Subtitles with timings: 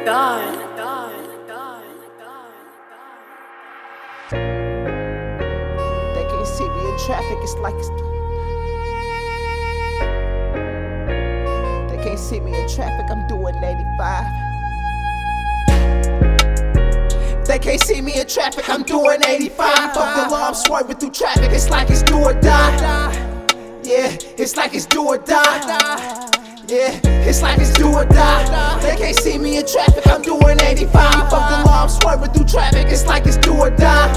[0.00, 0.06] They
[6.24, 7.88] can't see me in traffic, it's like it's.
[11.90, 14.24] They can't see me in traffic, I'm doing 85.
[17.46, 19.92] They can't see me in traffic, I'm doing 85.
[19.92, 23.12] Fuck the law, I'm swerving through traffic, it's like it's do or die.
[23.82, 25.89] Yeah, it's like it's do or die.
[27.30, 28.80] It's like it's do or die.
[28.82, 30.90] They can't see me in traffic, I'm doing 85.
[30.90, 34.10] Fuck the law, I'm swerving through traffic, it's like it's do or die.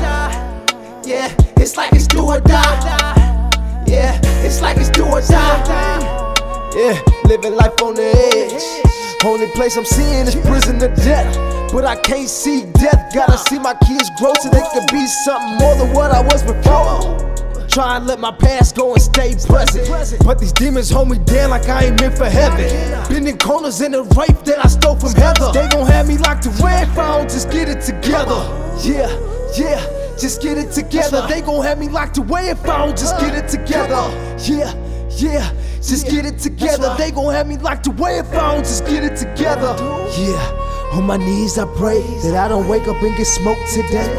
[1.05, 3.52] Yeah, it's like it's do or die.
[3.86, 6.34] Yeah, it's like it's do or die.
[6.76, 9.23] Yeah, living life on the edge.
[9.23, 11.72] Only place I'm seeing is prison to death.
[11.72, 13.14] But I can't see death.
[13.14, 16.41] Gotta see my kids grow so they could be something more than what I was
[16.41, 17.33] before.
[17.73, 20.23] Try and let my past go and stay present.
[20.23, 22.70] But these demons hold me down like I ain't meant for heaven.
[23.09, 25.52] Bending corners in the rape that I stole from Heather.
[25.52, 28.45] They gon' have me locked away if I don't just get it together.
[28.84, 29.09] Yeah,
[29.58, 29.81] yeah,
[30.20, 31.25] just get it together.
[31.28, 34.03] They gon' have me locked away if I don't just get it together.
[34.38, 34.72] Yeah,
[35.17, 36.94] yeah, just get it together.
[37.00, 39.73] They gon' have me locked away if I don't just get it together.
[40.19, 44.14] Yeah, on my knees I pray that I don't wake up and get smoked today.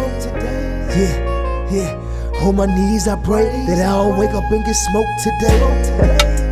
[0.90, 2.03] Yeah, yeah.
[2.42, 5.58] On my knees I pray that I don't wake up and get smoked today.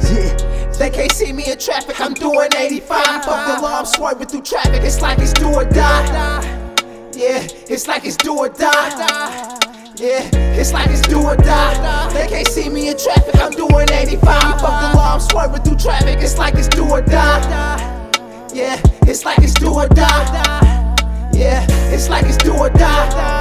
[0.15, 0.53] yeah.
[0.79, 3.05] They can't see me in traffic, I'm doing 85.
[3.25, 6.43] Fuck the law, I'm swerving through traffic, it's like it's do or die.
[7.15, 8.89] Yeah, it's like it's do or die.
[9.97, 12.13] Yeah, it's like it's do or die.
[12.15, 14.23] They can't see me in traffic, I'm doing 85.
[14.23, 18.11] Fuck the law, I'm swerving through traffic, it's like it's do or die.
[18.53, 20.97] Yeah, it's like it's do or die.
[21.33, 23.32] Yeah, it's like it's do or die.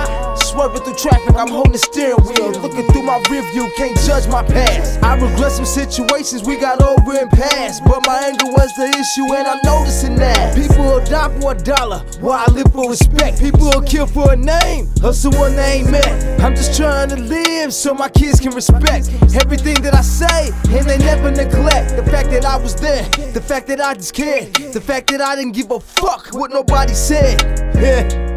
[0.61, 2.51] Swerving through traffic, I'm holding the steering wheel.
[2.61, 5.01] Looking through my rearview, can't judge my past.
[5.01, 7.83] I regret some situations we got over and past.
[7.83, 10.55] But my anger was the issue, and I'm noticing that.
[10.55, 13.39] People will die for a dollar, while I live for respect.
[13.39, 16.39] People will kill for a name, of someone they ain't met.
[16.39, 20.87] I'm just trying to live so my kids can respect everything that I say, and
[20.87, 21.95] they never neglect.
[21.95, 23.01] The fact that I was there,
[23.33, 26.51] the fact that I just cared, the fact that I didn't give a fuck what
[26.51, 27.41] nobody said.
[27.73, 28.30] Yeah.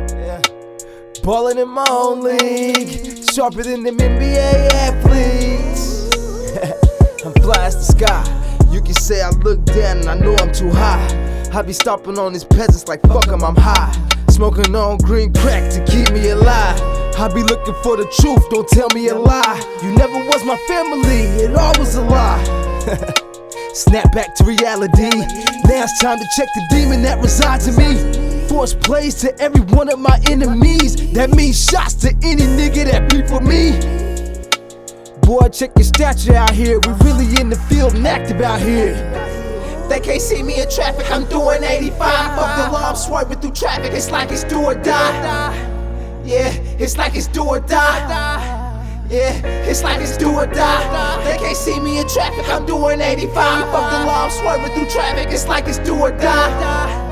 [1.24, 6.10] Ballin' in my own league, sharper than them NBA athletes.
[7.24, 8.68] I'm fly as the sky.
[8.70, 11.48] You can say I look down and I know I'm too high.
[11.50, 13.90] I be stomping on these peasants like fuck 'em, I'm high.
[14.28, 16.78] Smoking on green crack to keep me alive.
[17.18, 19.78] I be looking for the truth, don't tell me a lie.
[19.82, 22.44] You never was my family, it all was a lie.
[23.72, 25.08] Snap back to reality.
[25.08, 28.23] Now it's time to check the demon that resides in me.
[28.64, 31.12] Force plays to every one of my enemies.
[31.12, 33.76] That means shots to any nigga that be for me.
[35.20, 36.80] Boy, check your stature out here.
[36.80, 38.94] We really in the field and active out here.
[39.91, 41.98] They can't see me in traffic, I'm doing 85.
[41.98, 45.54] Fuck the law, I'm swerving through traffic, it's like it's do or die.
[46.25, 46.48] Yeah,
[46.81, 49.04] it's like it's do or die.
[49.10, 51.25] Yeah, it's like it's do or die.
[51.25, 53.34] They can't see me in traffic, I'm doing 85.
[53.34, 57.02] Fuck the law, I'm swerving through traffic, it's like it's do or die.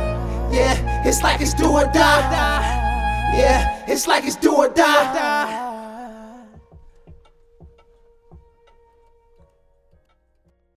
[0.51, 3.33] Yeah, it's like it's do or die.
[3.35, 5.82] Yeah, it's like it's do or die.